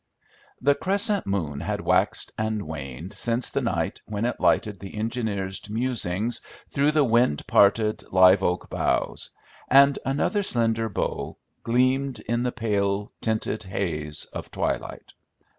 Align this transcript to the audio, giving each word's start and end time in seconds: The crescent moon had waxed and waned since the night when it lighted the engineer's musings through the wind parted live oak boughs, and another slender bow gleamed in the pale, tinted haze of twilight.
The 0.59 0.73
crescent 0.73 1.27
moon 1.27 1.59
had 1.59 1.79
waxed 1.79 2.31
and 2.35 2.63
waned 2.63 3.13
since 3.13 3.51
the 3.51 3.61
night 3.61 4.01
when 4.07 4.25
it 4.25 4.39
lighted 4.39 4.79
the 4.79 4.95
engineer's 4.95 5.69
musings 5.69 6.41
through 6.71 6.93
the 6.93 7.03
wind 7.03 7.45
parted 7.45 8.03
live 8.11 8.41
oak 8.41 8.67
boughs, 8.67 9.29
and 9.67 9.99
another 10.03 10.41
slender 10.41 10.89
bow 10.89 11.37
gleamed 11.61 12.17
in 12.21 12.41
the 12.41 12.51
pale, 12.51 13.11
tinted 13.21 13.61
haze 13.61 14.25
of 14.33 14.49
twilight. 14.49 15.13